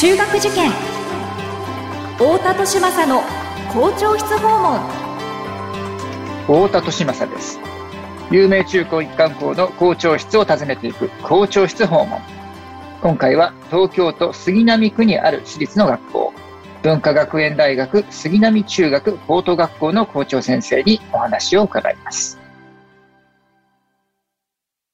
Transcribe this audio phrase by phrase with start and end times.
[0.00, 0.70] 中学受験。
[2.16, 3.20] 太田利政の
[3.70, 4.80] 校長室訪問。
[6.46, 7.60] 太田利政です。
[8.30, 12.18] 有名中高一貫校の校長室を訪ねていく校長室訪問。
[13.02, 16.32] 今回は東京都杉並区にある私立の学校。
[16.82, 22.38] 文化学園大学杉並中学高等学校の校長先生にお話を伺います。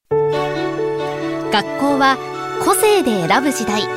[0.09, 2.17] 学校は
[2.65, 3.96] 個性で選ぶ時代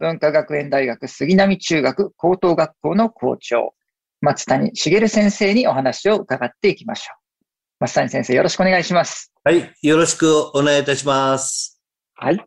[0.00, 3.74] 文化学園大学杉並中学高等学校の校長
[4.22, 7.44] 松谷茂先生にお話を伺っていきましょう。
[7.80, 9.30] 松谷先生よろしくお願いします。
[9.44, 11.82] はいよろしくお願いいたします。
[12.14, 12.42] はい。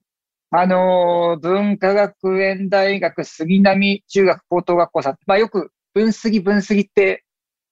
[0.49, 7.22] あのー、文化学園大学杉並中学高等学校さん、まあ、よく分杉分杉って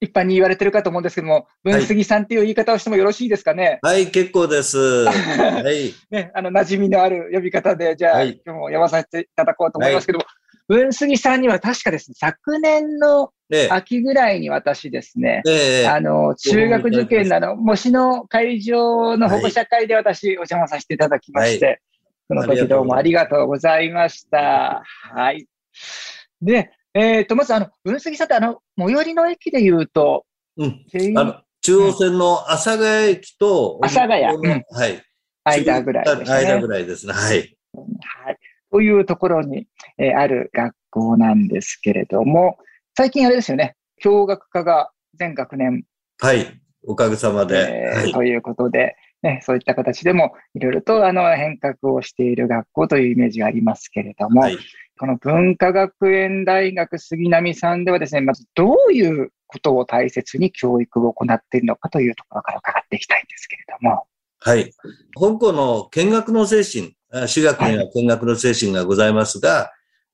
[0.01, 3.77] 一般に言われてるかと思うんですけども、分杉さんっていう言い方をしてもよろしいですかね？
[3.83, 4.77] はい、結構です。
[5.05, 5.93] はい。
[6.09, 10.25] ね、あの、馴染みのある呼び方で、じゃあ、はい、今日も読まさせていただこうと思いますけども、
[10.67, 13.31] はい、分杉さんには確かですね、昨年の
[13.69, 21.79] 秋ぐらいに私ですね、ええ、あの、中学受験なの、模試の会場の保護者会で私、お邪魔させていただきまして、はい、
[22.27, 24.81] その時どうもありがとうございました。
[25.13, 25.45] はい。
[26.41, 30.25] で、えっ、ー、と、まず、あの、分析さんって、あの、最寄りの駅で言うと、
[30.57, 30.85] うん。
[31.17, 35.03] あの、中央線の阿佐ヶ谷駅と、阿佐ヶ谷、うん、はい。
[35.43, 36.37] 間ぐらいですね。
[36.37, 37.13] 間ぐらいですね。
[37.13, 37.57] はい。
[37.73, 38.37] はい。
[38.71, 39.67] というところに、
[39.97, 42.57] えー、ある学校なんですけれども、
[42.97, 45.83] 最近あれですよね、共学科が全学年。
[46.19, 46.61] はい。
[46.83, 47.91] おかげさまで。
[47.93, 54.57] えーはい、ということで、ね、そういった形でも、いろいろとあの変革をしている学校というイメージがありますけれども、はい、
[55.01, 64.03] この文化学園大学杉並さんではですね、まずどういうことを大切に教育を行っているのかというところから伺っていきたいんですけれども。
[64.37, 64.71] はい。
[65.19, 69.63] 香港の見学の精神、私学には見学の精神がございますが、は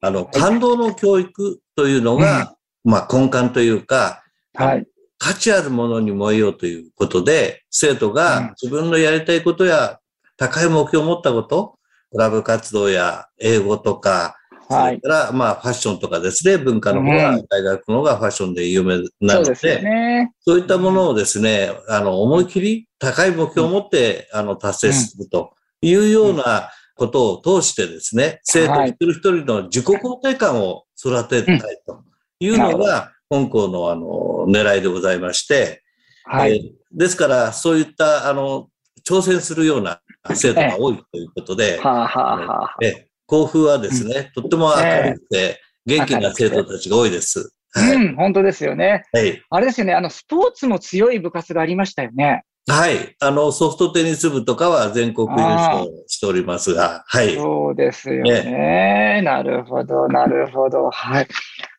[0.04, 2.56] い、あの、感動の教育というのが、
[2.86, 4.24] うん、まあ根幹というか、
[4.54, 4.88] はい。
[5.18, 10.00] 価値あるものに燃えようということで、生徒が自分のやりたいことや
[10.38, 11.78] 高い目標を持ったこと、
[12.10, 14.38] クラブ活動や英語とか、
[14.70, 32.04] はい、それから、まあ、ファッションとかですね、文化の方が、大学の方がファッションで有名なので、そうね、そういったものをですね、あの、思い切り高い目標を持って、あの、達成するというようなことを通してですね、生徒一人一人の自己肯定感を育てたいと
[32.40, 35.84] いうのが、本校のあの、狙いでございまして、
[36.26, 38.70] はい、えー、ですから、そういった、あの、
[39.08, 40.02] 挑戦するような
[40.34, 47.52] 生徒が多いということで、はあはあはあ、え甲府はですね、とっても明るくて、元気な生徒たちが多いです。
[47.74, 49.04] はい、うん、本当ですよね。
[49.12, 49.44] はい。
[49.50, 52.44] あれですよね、あの、スポーツも強い部活がありましたよね。
[52.70, 53.16] はい。
[53.20, 57.36] あの、ソフトテニス部とかは全国優勝しておりますが、はい。
[57.36, 58.44] そうですよね。
[58.44, 60.90] ねなるほど、なるほど。
[60.90, 61.28] はい。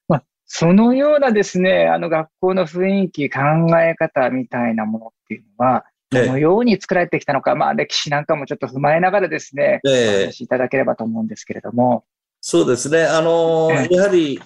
[0.07, 3.41] まあ、そのようなですね、あの、学校の雰囲気、考
[3.81, 12.05] え方みたいなものっていうのは、どのように作られてきたのか、まあ歴史なんかもちょっと踏まえながらですね、えー、お話しいただければと思うんですけれども。
[12.41, 13.05] そうですね。
[13.05, 14.41] あのー、やはり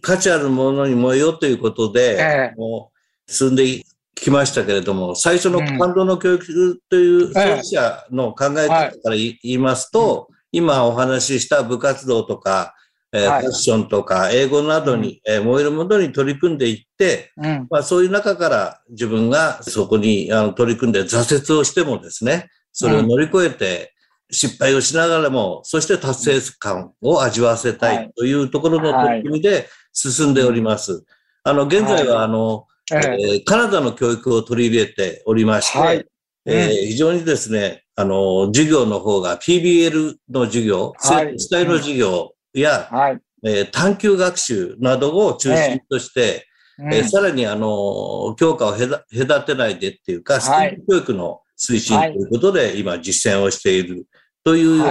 [0.00, 2.92] 価値あるものに燃えようということで、えー、も
[3.26, 12.74] う進んできましたけれども、最初の感動の教育という創始者の考え方から言いますと、今お話しした部活動とか、
[13.12, 23.92] えー、ファッションとか英語などに、えー、燃えるものに取り組んでいって、うん、まあ、そういう中から自分がそこにあの取り組んで挫折をしてもですね、それを乗り越えて
[24.30, 31.04] 失敗をしながらも、そして達成感を味わわせたいというところの取り組みで進んでおります。
[31.44, 36.06] あの、現在はあの、えー、カナダの教育を取り入れておりまして、はい、
[36.46, 46.46] えー、非常にですね、あの、授業の方が PBL の授業、はい、スタイル授業や、はい、えー、探究学習などを中心として、
[46.78, 54.06] えー、えー、さらにあの、教科を隔てないでっていうか、ステム教育の推進ということで、今実践をしている
[54.44, 54.88] というよう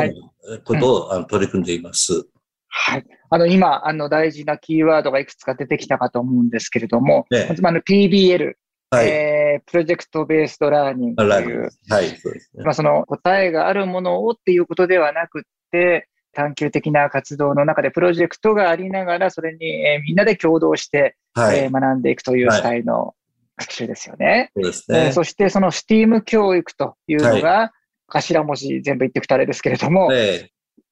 [0.52, 2.25] なことを、あの取り組んでいます。
[2.68, 3.06] はい。
[3.30, 8.54] あの、今、あの、大事なキーワードがいくつか出てきたかと思うんですけれども、ね、まず、あの、PBL、
[8.90, 12.64] はい、えー、プロジェクトベーストラーニングという、はい、そうですね。
[12.64, 23.16] まあ、その答えがあるものをっていうことではなくて、探究的な活動の中でプロジェクトがありながら、それに、えー、みんなで共同して、はい、えー、学んでいくというスタイルの
[23.57, 24.51] 学習ですよね。
[24.56, 27.69] そうですね、えー、そしてその STEAM 教育というのが、はい、
[28.07, 30.10] 頭文字全部言っていくとあれですけれども、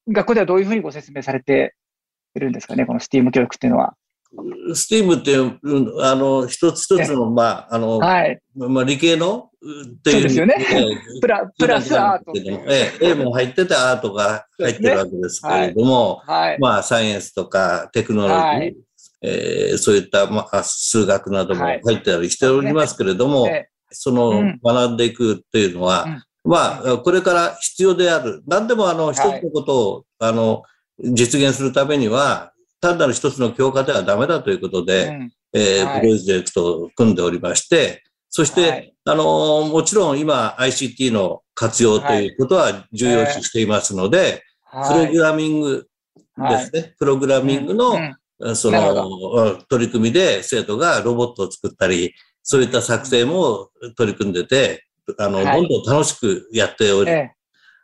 [0.08, 1.74] 学校ではどういうふうにご説明されて
[2.34, 3.94] いるんですかね、この STEAM 教育っていうのは。
[4.74, 8.40] スティームっていう、あの、一つ一つの、まあ、あの、はい。
[8.54, 9.50] まあ、理系の
[9.96, 10.14] っていう。
[10.14, 10.54] そうですよね。
[11.20, 12.32] プラ、プラスアート。
[12.68, 16.58] ええ、A も入っててアートが入ってるわけですけれども、ね、はい。
[16.60, 18.76] まあ、サイエンスとかテクノロジー、はい、
[19.22, 28.42] えー、そういった、まあ、数学なども入ってたりしておりますけれども、はい、その、学んでいくっていうのは、うん、まあ、これから必要である。
[28.46, 30.62] 何でも、あの、一つのことを、あの、
[31.02, 45.88] 実現するためには、単なる一つの教科ではダメだということで、うん、えーはい、プロジェクトを組んでおりまして、そして、はい、あの、もちろん今 ICT の活用ということは重要視していますので、はい、プログラミング
[46.48, 47.98] ですね、プログラミングの、
[48.38, 54.86] うん、その、取り組みで生徒がロボットを作ったり、そういった作成も取り組んでて、
[55.18, 57.10] あの、どんどん楽しくやっており、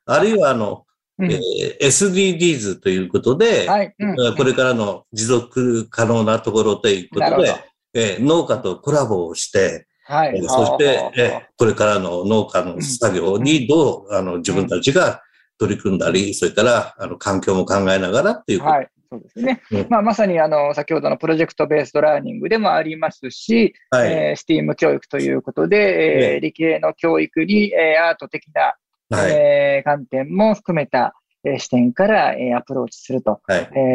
[0.07, 0.86] あるいはあの、
[1.19, 3.95] うん、えー、SDGs ということで、はい。
[3.99, 7.55] うん、これからの持続可能なところということで、
[7.95, 15.23] えー、農家とコラボをして、はい、えー、そして、えー、これからの農家の作業にどう、あの自分たちが
[15.59, 18.71] 取り組んだり、それからあの環境も考えながらっていうこと。
[18.73, 18.89] はい。
[19.11, 19.63] そうですね。
[19.71, 28.75] うん、まあ、まさに、あの、先ほどのプロジェクトベースドラーニングでもありますし、はい、えー、STEAM 教育ということで、えー、理系の教育に、えー、アート的な
[29.11, 31.15] はい、えー、観点も含めた、
[31.45, 33.41] えー、視点から、えー、アプローチすると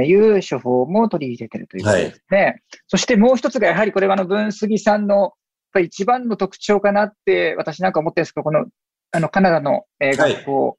[0.03, 0.13] い。
[0.15, 2.37] う処方も取り入れているということですね。
[2.37, 5.33] はい、そしてもう一つがやはりこれはあの文杉さんの
[5.79, 8.65] 一番の特徴かなって私なんか思ってるんですけど、この
[9.11, 10.73] あのカナダの、えー、学校、は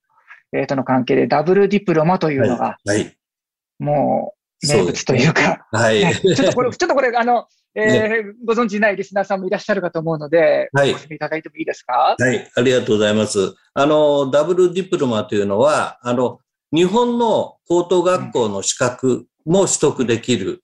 [0.59, 3.17] い、えー、との関係でダブルディプロマというのが、はい、
[3.79, 10.93] もう名物というか、はい、 ちょっとこれ、ちょっとこれ、あの、えー、ね、ご存知ないリスナーさんもいらっしゃるかと思うので、はい。
[10.93, 12.17] ご説明いただいてもいいですか？
[12.19, 13.55] はい、ありがとうございます。
[13.75, 16.39] あの、ダブルディプロマというのは、あの、
[16.73, 20.63] 日本の高等学校の資格も取得できる。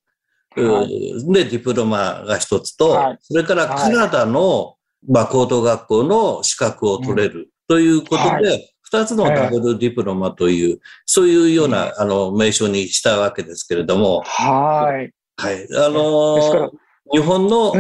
[0.56, 4.74] はい、で、ディプロマが一つと、はい、それからカナダの、
[5.08, 14.22] まあ、高等学校の資格を取れるということで、二、つのダブルディプロマという、そういうような、あの、名称にしたわけですけれども。
[14.24, 15.12] はい。
[15.36, 15.68] はい。
[15.76, 16.70] あのー
[17.12, 17.72] 日本の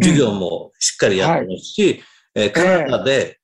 [0.00, 2.02] 授業もしっかりやってますし、
[2.34, 3.38] えカナダで、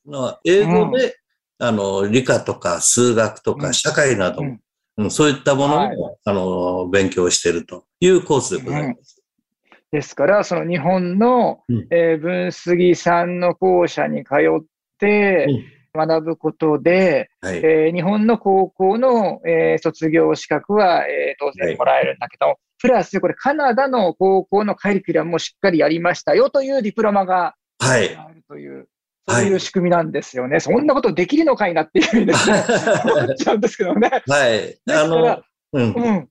[0.44, 1.16] 英語で、
[1.58, 4.42] あの、理科とか数学とか社会など、
[4.96, 9.22] うん、そういったものも、あの、勉強しているというコースでございます。
[9.92, 14.64] ですから、その日本の、うん、えー、文杉さんの校舎に通っ
[14.98, 15.48] て、
[15.94, 28.88] 学ぶことで、はい、えー、日本の高校の、えー、卒業資格は、えー、当然もらえるんだけど、はい、プラス、これカナダの高校のカリキュラムもしっかりやりましたよというディプロマがあるという、
[29.28, 30.60] そういう仕組みなんですよね。
[30.60, 32.64] そんなことできるのかいなっていうふうにですね、
[33.04, 34.10] 思っちゃうんですけどね。
[34.10, 34.78] はい。
[34.92, 35.42] あの、
[35.72, 36.28] うん、うん。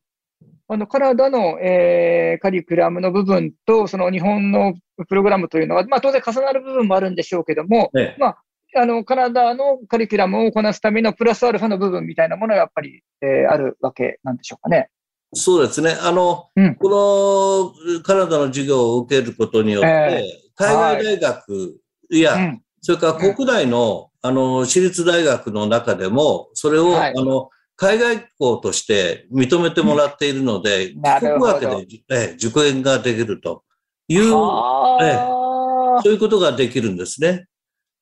[0.71, 4.73] あの、カナダの、えー、カリキュラムの部分と、その日本の
[5.07, 8.43] プログラムというのは、まあ当然重なる部分もあるんでしょうけども、ね、まあ、
[8.75, 14.89] あの、カナダのカリキュラムをこなすためのプラスアルファの部分みたいなものがやっぱり、えー、あるわけなんでしょうかね。
[15.33, 15.95] そうですね。
[16.01, 33.63] あの、うん、このカナダの授業を受けることによって、えー、海外大学や、はい、それから国内の、あの、私立大学の中でも、それを、はい、あの、海外校として認めてもらっているので、帰国学で、え受験ができると
[34.09, 37.47] いう、えそういうことができるんですね。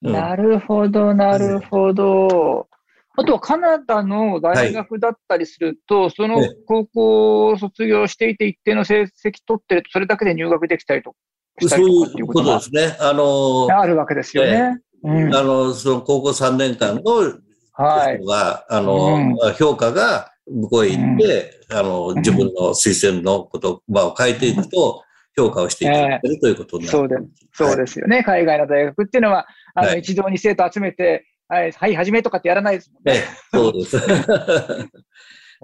[0.01, 2.67] なるほど、なるほど。
[3.19, 9.09] あとはカナダの大学だったりすると、はい、その高校を卒業していて一定の成績
[9.45, 11.15] 取ってると、それだけで入学できたりと
[11.61, 12.95] そういうことですね。
[12.99, 14.79] あのあるわけですよね。
[15.03, 17.11] うん、あの、その高校3年間の、
[17.73, 18.19] はい、
[18.69, 25.03] あの、うん、評価が向こうへ行って、うん、あの、自分の推薦の言葉を変えていくと、
[25.35, 27.15] 評価をしていただけるということになる、そうで
[27.53, 29.47] そうですよね、海外の大学っていうのは、
[29.77, 33.23] あの、一堂に生徒集めて、はい、はい、始めとかってやらないですもんね。
[33.53, 33.97] そうです。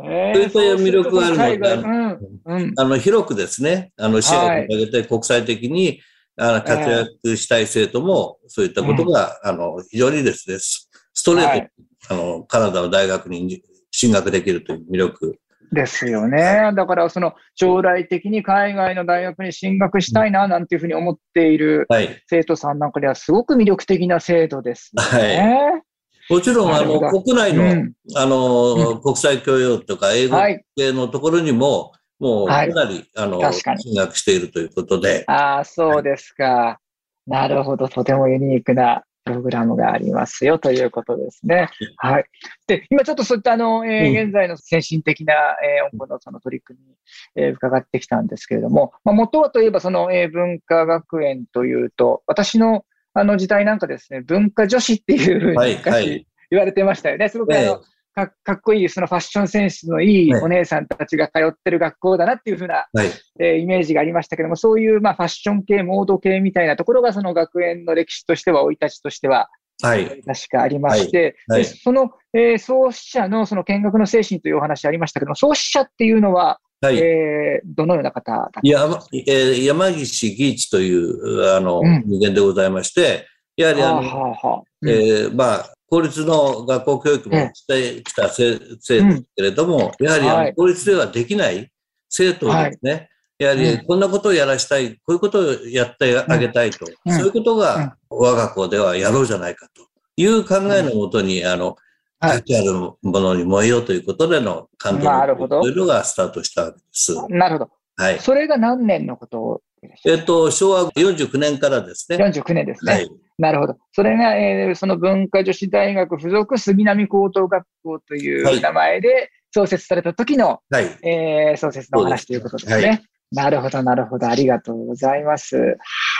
[0.06, 6.02] えー、そういう魅力があるので、うんうん、あの広くですね、あの視野を上げて国際的に、
[6.36, 6.90] あの活
[7.24, 10.90] 躍したい生徒も、そういったことが、あの非常にですね、ス
[11.24, 11.72] トレート、はい、
[12.10, 15.40] あのカナダの大学に進学できるという魅力
[15.74, 16.72] ですよね。
[16.76, 21.88] だから、その将来的に海外の大学に進学したいな、なんていうふうに思っている
[22.28, 25.04] 生徒さんなんかでは、すごく魅力的な制度ですね。
[25.04, 25.84] はい。
[26.30, 30.38] もちろん、あの、国内の、うん、あの、国際教養とか英語
[30.78, 35.26] 系のところにも、もうかなり、あの、進学しているということで。
[35.28, 36.80] ああ、そうですか。
[37.28, 37.90] なるほど。
[37.90, 41.70] とてもユニークなプログラムがありますよということですね。
[41.98, 42.26] はい。
[42.68, 46.96] で、今ちょっとそういったあの、えー、現在の先進的な、えー、音符のその取り組み、
[47.36, 57.26] えー、伺ってきたんですけれども、まあ、元はといえばその、えー、文化学園というと、私のあの時代なんかですね、文化女子っていうふうに昔言われてましたよね。
[57.26, 63.08] はいはい、すごくあの、かかっこいい、そのファッションセンスのいいお姉さんたちが通ってる学校だなっていうふうな、はい、
[63.40, 69.50] えー、イメージがありましたけども、そういう、まあ、ファッション系、モード系みたいなところが、その学園の歴史としては、生い立ちとしては、
[69.82, 71.62] はい、確かありまして、はい。
[71.62, 84.64] はい、その、えー、創始者のその見学の精神というお話ありましたけども、創始者っていうのは、はい、えー、どのような方だった山,、えー、山岸義一というあの、うん、人間でございまして、やはりあの、はあはあ。
[84.82, 91.72] うん、えー、まあ、公立の学校教育もしてきた生徒ですけれども、やはりあの公立ではできない
[92.10, 99.84] 生徒をですね、やはりこんなことをやらしたい、こういうことをやってあげたいと、そういうことが我が校ではやろうじゃないかと
[100.18, 101.76] いう考えのもとに、あの、
[102.20, 107.16] 価値あるものに燃えようということでの感動というのがスタートしたわけです。
[107.30, 107.72] なるほど。
[107.98, 108.20] はい。
[108.20, 109.62] それが何年のこと
[110.06, 112.18] えっと、昭和49年からですね。
[112.18, 112.94] 49年ですね。
[112.94, 113.10] はい。
[113.44, 113.78] なるほど。
[113.92, 122.88] それが、えー、その文化女子大学附属杉並高等学校という名前で創設された時の、はい、えー、創設のお話ということですね。
[122.88, 124.30] はい、なるほど、なるほど。
[124.30, 125.58] ありがとうございます。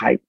[0.02, 0.20] はい。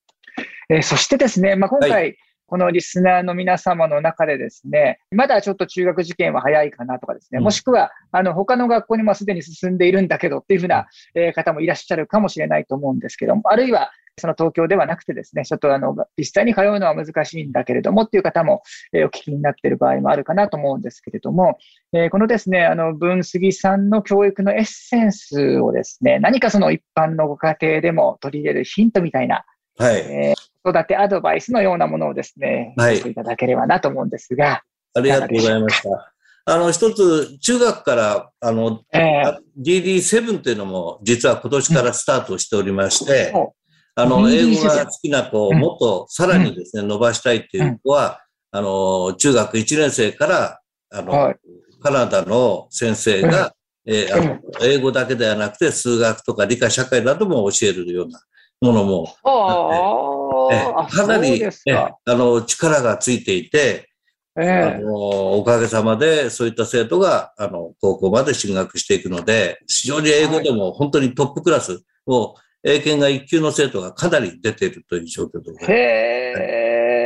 [0.70, 21.58] えー、そしてですね、まあ、今回、はいこのリスナーの皆様の中でですね、まだちょっと中学受験は早いかなとかですね、もしくは、あの、他の学校にもすでに進んでいるんだけどっていうふうな、え方もいらっしゃるかもしれないと思うんですけども、あるいは、その東京ではなくてですね、ちょっとあの、実際に通うのは難しいんだけれどもっていう方も、えー、お聞きになっている場合もあるかなと思うんですけれども、
[21.92, 29.44] えー、このですね、あの、文杉さんの教育のエッセンスをですね、何かその一般のご家庭でも取り入れるヒントみたいな、
[29.78, 29.96] はい。
[29.96, 32.98] えー、育てアドバイスのようなものをですね、はい。
[32.98, 34.62] いただければなと思うんですが。
[34.94, 36.14] ありがとうございました。
[36.46, 43.48] あの、一つ、中学から、あの、えー、DD7 っていうのも、実は今年からスタートしておりまして、うん
[43.96, 48.20] あの、英語が好きな子をもっとさらにですね、伸ばしたいっていう子は、
[48.50, 50.60] あの、中学1年生から、
[50.90, 51.34] あの、
[51.80, 53.54] カナダの先生が、
[53.86, 58.20] えー、あの英語だけではなくて、数学とか理科社会なども教えるような
[58.60, 63.90] ものもあって、かなり、あの、力がついていて、
[64.36, 72.34] えー、あのおかげさまで、そういった生徒が、あの、高校まで進学していくので、非常に英語でも本当にトップクラスを
[72.64, 75.72] 英検が1級の生徒がかなり出ているという状況でございます。
[75.72, 77.04] へ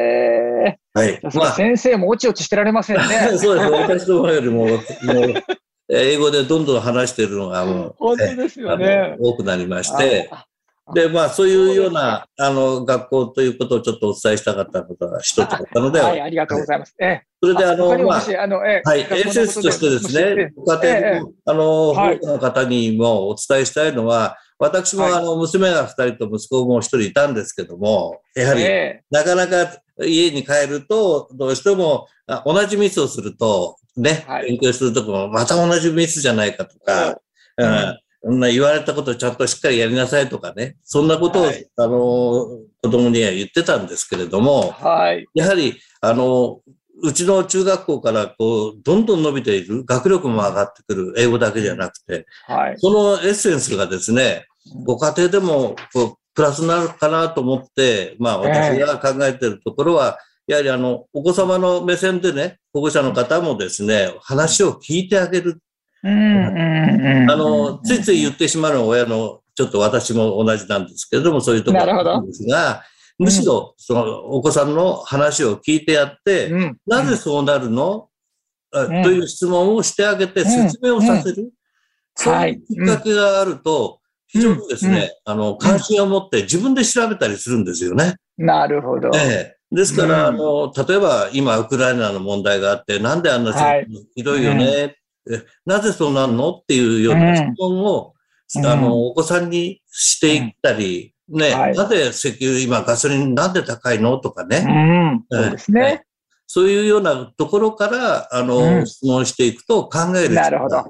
[0.95, 1.21] はい。
[1.35, 3.03] まあ、先生もおちおちしてられませんね。
[3.39, 3.71] そうです。
[3.71, 4.79] 私の方よりも、もう、
[5.91, 9.17] 英語でどんどん話しているのがもう、本当ですよね。
[9.21, 10.31] 多くなりまして、
[10.95, 16.01] で、まあ、そういうような、あの、学校ということをちょっとお伝えしたかったことが一つだったので。
[16.01, 16.95] はい、ありがとうございます。
[16.99, 28.65] えそれで、あの、まあ、はい、エッセンスとしてですね、ご家庭の、あの、保護の方にもお伝えしたいのは、私もあの、娘が二人と息子も一人いたんですけども、やはり、
[29.11, 32.09] なかなか家に帰ると、どうしても、
[32.45, 37.21] 同じミスをすると、ね、勉強するとこも、また同じミスじゃないかとか、
[38.23, 38.35] う。
[38.35, 41.91] ん、言われたことをちゃんとしっかりやりなさいとかね、そんなことを、はい、あの、
[42.83, 46.61] 子供には言ってたんですけれども、はい、やはり、あの、
[47.01, 54.48] うちの中学校からこう、どんどん伸びている、学力も上がってくる、英語だけじゃなくて、はい、そのエッセンスがですね、
[54.85, 65.61] ご家庭でもこうプラスになるかなと思って、まあ私が考えているところは、やはりあの、お子様の目線でね、保護者の方もですね、話を聞いてあげる。
[66.03, 72.83] あの、ついつい言ってしまうのは親の、ちょっと私も同じなんですけれども、そういうところなんですが、
[73.19, 78.09] むしろ、そのお子さんの話を聞いてやって、うん、なぜそうなるの、
[78.71, 81.43] うん、という質問をしてあげて説明をさせる。
[81.43, 81.51] うん、
[82.15, 88.17] そういうきっかけがあると、非常にですね、あの、関心を持って自分で調べたりするんですよね。
[88.37, 89.11] なるほど。
[89.15, 93.53] ええですから、あの、例えば今、ウクライナの問題があって、なんであんな
[94.15, 94.97] ひどいよね、
[95.67, 98.15] なぜそうなんのっていうような質問を、
[98.65, 104.65] あの、お子さんにしていったり、ね、はい、なぜ石油、今ガソリンなんで高いのとかね。
[105.31, 106.05] うん、そうですね。
[106.47, 110.35] そういうようなところから、あの、うん、質問していくと考える。
[110.35, 110.77] なるほど。
[110.77, 110.89] はい。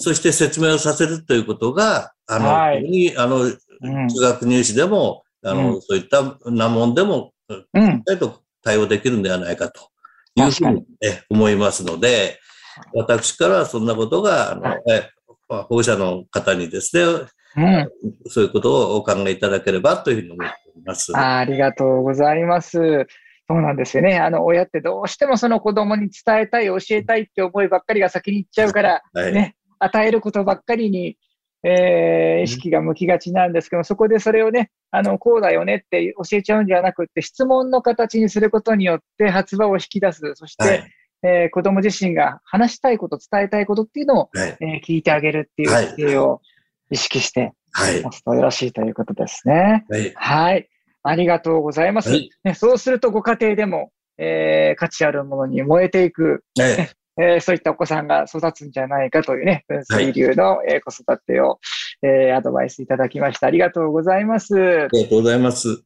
[0.00, 9.90] そして説明をさせるということが、あの、はい、にあの、中学入試でも、あの、うん、そういった難問でも、しっかりと対応できるんではないかと
[10.36, 10.86] いうふうに、
[11.30, 12.38] 思いますので、
[12.94, 15.10] 私からはそんなことが、あの、え
[15.48, 17.02] 保護者の方にですね、
[17.56, 17.90] うん、
[18.28, 21.16] そういうことをお考えいただければというふうに思っております。
[21.16, 22.78] あありがとうございます。
[23.48, 24.16] そうなんですよね。
[24.16, 31.16] あの、親ってどうしてもその子供に伝えたい、教えたいって思いばっかりが先に行っちゃうから、はい、ね、与えることばっかりに、
[31.62, 40.32] えー、意識が向きがちなんですけど、そこでそれをね、あの、こうだよねって教えちゃうんじゃなくて、質問の形にすることによって発話を引き出す。
[40.36, 40.90] そして、はい、
[41.22, 46.40] えー、子供自身が話したいこと、伝えたいことっていうのを、はい、えー、聞いてあげるっていう姿勢を
[46.90, 47.52] 意識して
[48.02, 49.84] 持つとよろしいということですね。
[49.88, 50.12] はい。
[50.14, 50.68] はい。
[51.02, 52.10] ありがとうございます。
[52.10, 61.58] はい、ね、そうするとご家庭でも、えー、価値あるものに燃えていく、ねえー、そういったお子さんが育つんじゃないかというね、分水流の、はい、えー、子育てを、
[62.02, 63.46] えー、アドバイスいただきました。
[63.46, 64.54] ありがとうございます。
[64.54, 65.82] ありがとうございます。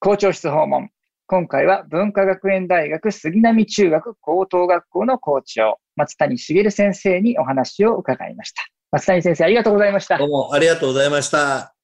[0.00, 0.90] 校長室訪問。
[1.26, 8.62] 今回は文化学園大学杉並中学高等学校の校長、松谷茂先生にお話を伺いました。
[8.92, 10.16] 松谷先生、ありがとうございました。
[10.16, 11.77] どうもありがとうございました。